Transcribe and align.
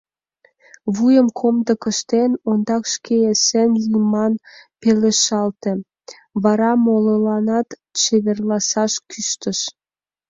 Вуйым 0.95 1.27
комдык 1.39 1.81
ыштен, 1.91 2.31
ондак 2.49 2.83
шке 2.93 3.15
эсен 3.31 3.69
лий 3.83 4.01
ман 4.11 4.33
пелештале, 4.81 5.73
вара 6.43 6.71
молыланат 6.85 7.67
чеверласаш 7.99 8.93
кӱштыш. 9.09 9.59